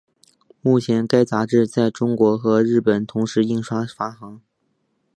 [0.63, 4.41] 目前该杂志在中国和日本同时印刷发行。